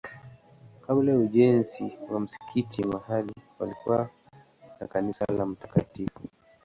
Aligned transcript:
Kabla 0.87 1.11
ya 1.11 1.19
ujenzi 1.19 1.97
wa 2.11 2.19
msikiti 2.19 2.83
mahali 2.87 3.33
palikuwa 3.59 4.09
na 4.79 4.87
kanisa 4.87 5.25
la 5.37 5.45
Mt. 5.45 6.07